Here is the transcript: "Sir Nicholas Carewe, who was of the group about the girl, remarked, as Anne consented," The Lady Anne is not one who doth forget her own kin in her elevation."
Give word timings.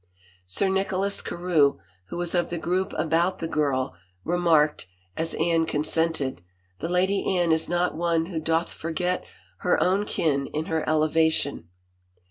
"Sir 0.47 0.67
Nicholas 0.67 1.21
Carewe, 1.21 1.77
who 2.07 2.17
was 2.17 2.33
of 2.33 2.49
the 2.49 2.57
group 2.57 2.91
about 2.97 3.37
the 3.37 3.47
girl, 3.47 3.93
remarked, 4.23 4.87
as 5.15 5.35
Anne 5.35 5.67
consented," 5.67 6.41
The 6.79 6.89
Lady 6.89 7.37
Anne 7.37 7.51
is 7.51 7.69
not 7.69 7.93
one 7.93 8.25
who 8.25 8.39
doth 8.39 8.73
forget 8.73 9.23
her 9.59 9.79
own 9.79 10.07
kin 10.07 10.47
in 10.55 10.65
her 10.65 10.83
elevation." 10.89 11.69